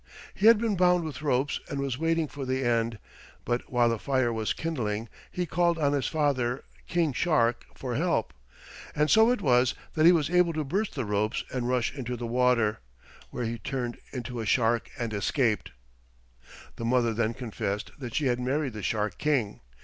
[0.33, 2.97] He had been bound with ropes and was waiting for the end,
[3.45, 8.33] but while the fire was kindling he called on his father, King Shark, for help,
[8.95, 12.17] and so it was that he was able to burst the ropes and rush into
[12.17, 12.79] the water,
[13.29, 15.69] where he turned into a shark and escaped.
[16.77, 19.59] The mother then confessed that she had married the Shark King.